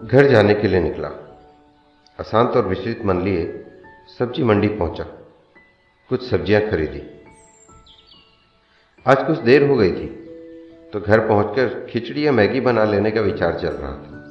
घर 0.00 0.26
जाने 0.30 0.54
के 0.54 0.68
लिए 0.68 0.80
निकला। 0.80 1.08
अशांत 2.18 2.56
और 2.56 2.66
विचलित 2.68 3.04
मन 3.06 3.20
लिए 3.20 3.44
सब्ज़ी 4.18 4.42
मंडी 4.44 4.68
पहुँचा। 4.68 5.04
कुछ 6.10 6.22
सब्ज़ियाँ 6.22 6.60
खरीदी। 6.62 7.00
आज 9.06 9.26
कुछ 9.26 9.38
देर 9.38 9.66
हो 9.68 9.76
गई 9.76 9.92
थी 9.92 10.06
तो 10.92 11.00
घर 11.00 11.26
पहुंचकर 11.28 11.86
खिचड़ी 11.90 12.26
या 12.26 12.32
मैगी 12.32 12.60
बना 12.60 12.84
लेने 12.84 13.10
का 13.10 13.20
विचार 13.20 13.58
चल 13.58 13.68
रहा 13.68 13.92
था। 13.92 14.22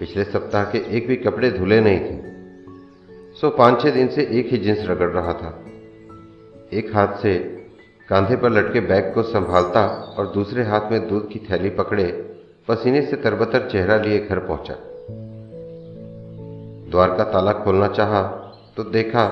पिछले 0.00 0.24
सप्ताह 0.24 0.64
के 0.64 0.78
एक 0.96 1.08
भी 1.08 1.16
कपड़े 1.16 1.50
धुले 1.50 1.80
नहीं 1.80 2.00
थे। 2.00 3.38
सो 3.40 3.50
पाँच 3.50 3.82
छह 3.82 3.90
दिन 3.90 4.08
से 4.08 4.28
एक 4.40 4.52
ही 4.52 4.58
जींस 4.58 4.86
रगड़ 4.86 5.10
रहा 5.10 5.32
था। 5.32 5.56
एक 6.72 6.94
हाथ 6.94 7.22
से 7.22 7.38
कांधे 8.08 8.36
पर 8.36 8.50
लटके 8.50 8.80
बैग 8.80 9.14
को 9.14 9.22
संभालता 9.22 9.86
और 10.18 10.32
दूसरे 10.32 10.64
हाथ 10.64 10.90
में 10.90 11.08
दूध 11.08 11.32
की 11.32 11.38
थैली 11.50 11.70
पकड़े 11.70 12.12
पसीने 12.68 13.00
से 13.02 13.16
तरबतर 13.16 13.68
चेहरा 13.70 13.96
लिए 13.96 14.18
घर 14.18 14.38
पहुँचा। 14.38 14.74
द्वार 16.90 17.16
का 17.16 17.24
ताला 17.24 17.52
खोलना 17.52 17.88
चाहा 17.88 18.22
तो 18.76 18.84
देखा 18.84 19.24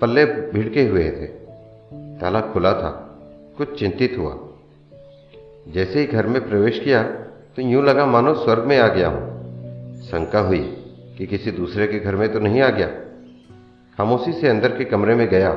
पल्ले 0.00 0.24
भिड़के 0.24 0.86
हुए 0.86 1.04
थे। 1.04 1.26
ताला 2.20 2.40
खुला 2.40 2.72
था, 2.72 2.90
कुछ 3.58 3.78
चिंतित 3.78 4.16
हुआ। 4.18 4.36
जैसे 5.68 6.00
ही 6.00 6.06
घर 6.06 6.26
में 6.26 6.48
प्रवेश 6.48 6.78
किया 6.78 7.02
तो 7.56 7.62
यूँ 7.62 7.84
लगा 7.84 8.06
मानो 8.06 8.34
स्वर्ग 8.34 8.64
में 8.64 8.78
आ 8.78 8.88
गया 8.88 9.08
हूँ। 9.08 10.02
शंका 10.02 10.40
हुई 10.40 10.62
कि 11.18 11.26
किसी 11.26 11.50
दूसरे 11.50 11.86
के 11.86 11.98
घर 11.98 12.16
में 12.16 12.32
तो 12.32 12.38
नहीं 12.38 12.60
आ 12.60 12.68
गया। 12.68 12.88
खामोशी 13.98 14.32
से 14.32 14.48
अंदर 14.48 14.76
के 14.78 14.84
कमरे 14.84 15.14
में 15.14 15.28
गया। 15.28 15.52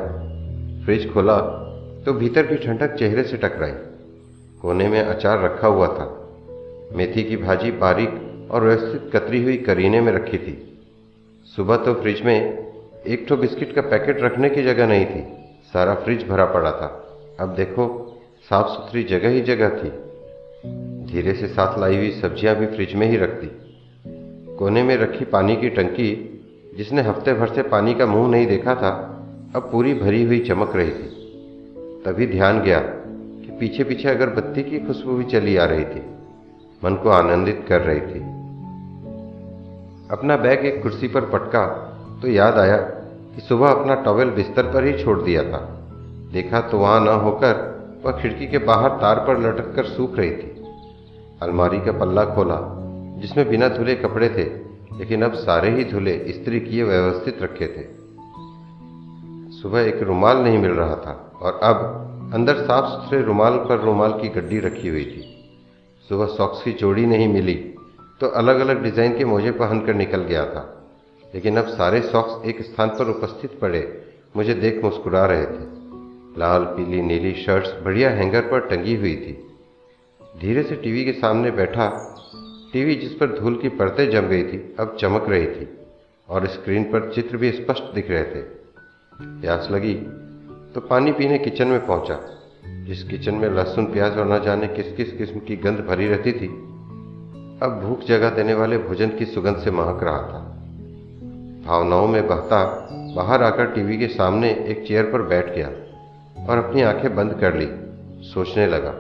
फ्रिज 0.86 1.14
खोला 1.14 1.38
तो 2.06 2.14
भीतर 2.14 2.48
की 2.48 2.56
ठंडक 2.56 2.96
चेहरे 2.96 3.24
से 3.24 3.38
टकराई। 3.38 3.72
कोने 4.62 4.88
में 4.88 5.02
अचार 5.02 5.42
रखा 5.42 5.68
हुआ 5.68 5.88
था। 5.88 6.13
मेथी 6.96 7.24
की 7.24 7.38
भाजी 7.38 7.72
बारीक 7.72 8.50
और 8.52 8.64
व्यवस्थित 8.64 9.10
कतरी 9.14 9.44
हुई 9.44 9.58
करीने 9.58 10.02
में 10.02 10.12
रखी 10.14 10.38
थी। 10.38 10.58
सुबह 11.48 11.76
तो 11.76 11.94
फ्रिज 11.94 12.22
में 12.22 12.36
एक 12.36 13.26
ठो 13.30 13.38
बिस्किट 13.38 13.76
का 13.76 13.82
पैकेट 13.82 14.22
रखने 14.22 14.50
की 14.50 14.64
जगह 14.64 14.88
नहीं 14.88 15.06
थी, 15.06 15.24
सारा 15.74 15.96
फ्रिज 15.96 16.28
भरा 16.28 16.46
पड़ा 16.46 16.72
था। 16.72 16.88
अब 17.40 17.56
देखो 17.56 17.88
साफ़ 18.50 18.68
सुथरी 18.68 19.04
जगह 19.04 19.30
ही 19.30 19.42
जगह 19.42 19.70
थी। 19.70 19.90
धीरे 21.06 21.34
से 21.34 21.48
साथ 21.48 21.80
लाई 21.80 21.98
हुई 21.98 22.12
सब्ज़ियाँ 22.12 22.56
भी 22.56 22.66
फ्रिज 22.66 22.96
में 22.96 23.08
ही 23.08 23.18
रख 23.18 23.30
दी। 23.30 23.50
कोने 24.58 24.84
में 24.84 24.96
रखी 24.98 25.26
पानी 25.26 25.56
की 25.56 25.70
टंकी, 25.70 26.12
जिसने 26.78 27.02
हफ़्ते 27.02 27.34
भर 27.34 27.48
से 27.48 27.64
पानी 27.64 27.94
का 27.94 28.06
मुँह 28.06 28.30
नहीं 28.30 28.48
देखा 28.48 28.76
था, 28.76 28.92
अब 29.56 29.70
पूरी 29.72 29.94
भरी 29.94 30.24
हुई 30.24 30.40
चमक 30.40 30.76
रही 30.76 30.92
थी। 30.92 31.10
तभी 32.06 32.28
ध्यान 32.28 32.62
गया 32.62 32.80
कि 32.80 33.58
पीछे 33.60 33.84
पीछे 33.84 34.10
अगरबत्ती 34.10 34.64
की 34.64 34.80
खुशबू 34.80 35.14
भी 35.14 35.24
चली 35.24 35.56
आ 35.58 35.66
रही 35.66 35.86
थी। 35.86 36.02
मन 36.84 36.96
को 36.96 37.10
आनंदित 37.10 37.66
कर 37.70 37.82
रही 37.82 38.02
थी। 38.02 38.20
अपना 40.12 40.36
बैग 40.38 40.66
एक 40.66 40.82
कुर्सी 40.84 41.08
पर 41.08 41.22
पटका 41.22 41.66
तो 42.22 42.28
याद 42.28 42.58
आया 42.58 42.78
कि 43.36 43.42
सुबह 43.42 43.68
अपना 43.68 43.96
टॉवेल 43.96 44.30
बिस्तर 44.30 44.64
पर 44.64 44.86
ही 44.86 45.04
छोड़ 45.04 45.22
दिया 45.22 45.44
था। 45.44 45.60
देखा 46.34 46.62
तो 46.62 46.78
वहाँ 46.78 47.00
न 47.02 47.08
होकर 47.08 47.72
वह 48.06 48.12
खिड़की 48.12 48.48
के 48.48 48.58
बाहर 48.58 48.90
तार 48.90 49.20
पर 49.20 49.40
लटक 49.40 49.76
कर 49.76 49.86
सूख 49.86 50.18
रही 50.18 50.32
थी। 50.32 50.64
अलमारी 51.42 51.80
का 51.80 51.92
पल्ला 51.92 52.26
खोला, 52.26 52.60
जिसमें 53.22 53.50
बिना 53.50 53.68
धुले 53.68 53.96
कपड़े 53.96 54.30
थे, 54.30 54.44
लेकिन 54.98 55.22
अब 55.22 55.34
सारे 55.34 55.70
ही 55.70 55.84
धुले 55.84 56.18
स्त्री 56.30 56.60
किए 56.60 56.84
व्यवस्थित 56.84 57.42
रखे 57.42 57.68
थे। 57.68 57.86
सुबह 59.62 59.82
एक 59.82 60.04
रुमाल 60.04 60.38
नहीं 60.38 60.58
मिल 60.58 60.72
रहा 60.72 60.96
था 60.96 61.32
और 61.42 61.60
अब 61.64 62.32
अंदर 62.34 62.56
साफ़ 62.56 62.86
सुथरे 62.86 63.22
रुमाल 63.22 63.58
पर 63.58 63.80
रुमाल 63.80 64.12
की 64.12 64.30
गड्डी 64.30 64.60
रखी 64.60 64.88
हुई 64.88 65.06
थी। 65.06 65.33
सुबह 66.10 66.26
सॉक्स 66.28 66.64
की 66.64 66.72
जोड़ी 66.74 67.06
नहीं 67.06 67.28
मिली 67.28 67.54
तो 68.22 68.28
अलग 68.36 68.60
अलग 68.60 68.82
डिज़ाइन 68.84 69.18
के 69.18 69.26
मोजे 69.26 69.52
पहनकर 69.54 69.94
निकल 69.94 70.24
गया 70.24 70.46
था। 70.46 70.70
लेकिन 71.34 71.58
अब 71.58 71.68
सारे 71.68 72.02
सॉक्स 72.02 72.46
एक 72.48 72.62
स्थान 72.62 72.90
पर 72.90 73.10
उपस्थित 73.10 73.58
पड़े, 73.60 73.82
मुझे 74.36 74.54
देख 74.54 74.84
मुस्कुरा 74.84 75.26
रहे 75.26 75.46
थे। 75.46 75.72
लाल, 76.40 76.64
पीली, 76.68 77.02
नीली 77.02 77.34
शर्ट्स 77.36 77.74
बढ़िया 77.84 78.10
हैंगर 78.10 78.42
पर 78.42 78.68
टंगी 78.68 78.96
हुई 78.96 79.16
थी। 79.16 79.34
धीरे 80.42 80.64
से 80.64 80.76
टीवी 80.76 81.06
के 81.06 81.12
सामने 81.12 81.52
बैठा, 81.52 81.88
टीवी 82.74 82.96
जिस 82.96 83.14
पर 83.14 83.38
धूल 83.40 83.56
की 83.56 83.70
परतें 83.72 84.10
जम 84.12 84.28
गई 84.28 84.44
थी, 84.44 84.76
अब 84.80 84.96
चमक 85.00 85.26
रही 85.30 85.46
थी, 85.46 85.68
और 86.30 86.48
स्क्रीन 86.48 86.84
पर 86.84 87.12
चित्र 87.16 87.38
भी 87.38 87.52
स्पष्ट 87.52 87.94
दिख 87.94 88.10
रहे 88.10 88.24
थे। 88.26 88.42
प्यास 89.42 89.68
लगी 89.72 89.94
तो 90.74 90.82
पानी 90.82 91.12
पीने 91.12 91.38
किचन 91.38 91.68
में 91.68 91.86
पहुँचा। 91.88 92.20
जिस 92.84 93.04
किचन 93.04 93.34
में 93.34 93.50
लहसुन, 93.50 93.86
प्याज 93.86 94.18
और 94.18 94.32
न 94.32 94.44
जाने 94.44 94.68
किस 94.68 94.96
किस 94.96 95.12
किस्म 95.18 95.40
की 95.40 95.56
गंध 95.56 95.80
भरी 95.80 96.08
रहती 96.08 96.32
थी, 96.32 96.48
अब 97.64 97.82
भूख 97.84 98.08
जगा 98.08 98.30
देने 98.30 98.54
वाले 98.54 98.78
भोजन 98.78 99.10
की 99.10 99.26
सुगंध 99.26 99.58
से 99.58 99.72
महक 99.72 100.04
रहा 100.04 100.18
था। 100.18 100.50
भावनाओं 101.66 102.08
में 102.08 102.28
बहता, 102.28 102.90
बाहर 103.16 103.44
आकर 103.44 103.66
टीवी 103.66 103.98
के 103.98 104.08
सामने 104.08 104.50
एक 104.50 104.88
चेयर 104.88 105.04
पर 105.04 105.22
बैठ 105.22 105.56
गया 105.56 105.68
और 106.50 106.58
अपनी 106.58 106.82
आँखें 106.82 107.16
बंद 107.16 107.34
कर 107.34 107.56
ली, 107.56 107.68
सोचने 108.30 108.68
लगा। 108.68 108.92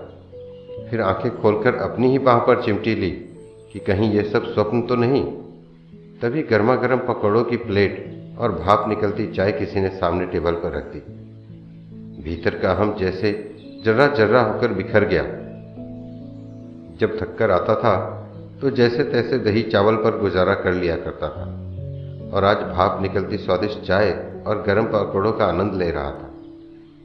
फिर 0.89 1.01
आँखें 1.01 1.41
खोलकर 1.41 1.75
अपनी 1.75 2.11
ही 2.11 2.19
बाह 2.19 2.39
पर 2.39 2.63
चिमटी 2.63 2.95
ली 2.95 3.11
कि 3.73 3.79
कहीं 3.79 4.11
ये 4.11 4.23
सब 4.23 4.53
स्वप्न 4.53 4.81
तो 4.81 4.95
नहीं। 4.95 5.23
तभी 6.21 6.43
गर्मा 6.43 6.75
गर्म 6.75 6.97
पकौड़ों 6.97 7.43
की 7.43 7.57
प्लेट 7.57 8.21
और 8.39 8.51
भाप 8.51 8.85
निकलती 8.89 9.33
चाय 9.33 9.51
किसी 9.51 9.81
ने 9.81 9.89
सामने 9.89 10.25
टेबल 10.25 10.51
पर 10.51 10.71
रख 10.71 10.83
दी। 10.83 10.99
भीतर 12.23 12.55
का 12.55 12.73
हम 12.73 12.95
जैसे 12.95 13.52
जर्रा 13.85 14.07
जर्रा 14.07 14.41
होकर 14.41 14.73
बिखर 14.73 15.05
गया। 15.05 15.23
जब 16.99 17.17
थककर 17.19 17.51
आता 17.51 17.75
था 17.75 17.95
तो 18.61 18.69
जैसे 18.69 19.03
तैसे 19.03 19.37
दही 19.37 19.61
चावल 19.61 19.95
पर 19.95 20.19
गुजारा 20.19 20.53
कर 20.53 20.73
लिया 20.73 20.95
करता 20.95 21.27
था 21.29 21.45
और 22.33 22.43
आज 22.43 22.57
भाप 22.57 23.01
निकलती 23.01 23.37
स्वादिष्ट 23.37 23.81
चाय 23.81 24.11
और 24.47 24.63
गर्म 24.67 24.85
पकौड़ों 24.85 25.31
का 25.31 25.45
आनंद 25.45 25.73
ले 25.73 25.89
रहा 25.91 26.11
था। 26.11 26.29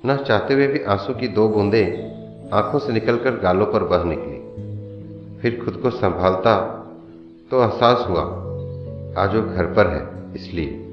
न 0.07 0.17
चाहते 0.17 0.55
हुए 0.55 0.67
भी 0.67 0.83
आँसू 0.85 1.15
की 1.15 1.29
दो 1.29 1.49
बूंदें 1.49 1.87
आँखों 2.53 2.79
से 2.79 2.93
निकलकर 2.93 3.39
गालों 3.39 3.67
पर 3.67 3.85
बह 3.85 4.05
निकली। 4.05 4.37
फिर 5.41 5.61
खुद 5.65 5.75
को 5.75 5.91
संभालता 5.91 6.57
तो 7.51 7.63
एहसास 7.63 8.07
हुआ, 8.09 8.23
आज 9.23 9.35
वो 9.35 9.43
घर 9.43 9.67
पर 9.67 9.87
है, 9.87 10.35
इसलिए। 10.35 10.85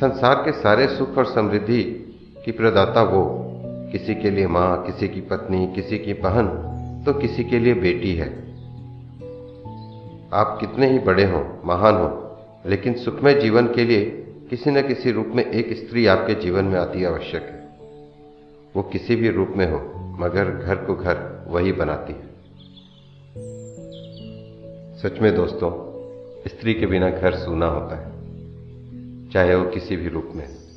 संसार 0.00 0.34
के 0.34 0.52
सारे 0.52 0.86
सुख 0.88 1.18
और 1.18 1.24
समृद्धि 1.24 1.82
की 2.44 2.52
प्रदाता 2.52 3.02
वो। 3.02 3.39
किसी 3.92 4.14
के 4.14 4.30
लिए 4.30 4.46
माँ, 4.46 4.86
किसी 4.86 5.08
की 5.08 5.20
पत्नी, 5.20 5.72
किसी 5.74 5.98
की 5.98 6.12
बहन 6.12 6.66
तो 7.06 7.12
किसी 7.12 7.44
के 7.44 7.58
लिए 7.58 7.74
बेटी 7.74 8.14
है। 8.14 8.28
आप 10.32 10.58
कितने 10.60 10.90
ही 10.90 10.98
बड़े 10.98 11.24
हों, 11.24 11.44
महान 11.64 11.94
हों, 11.94 12.10
लेकिन 12.70 12.94
सुखमय 12.94 13.34
जीवन 13.34 13.66
के 13.66 13.84
लिए 13.84 14.04
किसी 14.50 14.70
न 14.70 14.88
किसी 14.88 15.12
रूप 15.12 15.26
में 15.26 15.44
एक 15.44 15.76
स्त्री 15.76 16.06
आपके 16.06 16.34
जीवन 16.34 16.64
में 16.64 16.80
आती 16.80 17.04
आवश्यक 17.04 17.42
है। 17.42 17.60
वो 18.76 18.82
किसी 18.82 19.16
भी 19.16 19.30
रूप 19.30 19.52
में 19.56 19.70
हो, 19.70 19.78
मगर 20.18 20.50
घर 20.50 20.76
को 20.76 20.94
घर 20.94 21.44
वही 21.48 21.72
बनाती 21.72 22.12
है। 22.12 22.30
सच 24.98 25.18
में 25.20 25.34
दोस्तों, 25.34 25.70
स्त्री 26.48 26.74
के 26.74 26.86
बिना 26.86 27.10
घर 27.10 27.34
सूना 27.34 27.66
होता 27.66 27.96
है, 27.96 28.10
चाहे 29.30 29.54
वो 29.54 29.70
किसी 29.70 29.96
भी 29.96 30.08
रूप 30.08 30.32
में। 30.34 30.69